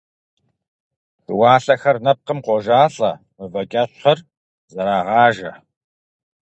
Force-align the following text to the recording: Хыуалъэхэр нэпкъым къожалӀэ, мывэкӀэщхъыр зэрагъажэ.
Хыуалъэхэр 1.23 1.97
нэпкъым 2.05 2.39
къожалӀэ, 2.45 3.11
мывэкӀэщхъыр 3.37 4.19
зэрагъажэ. 4.71 5.51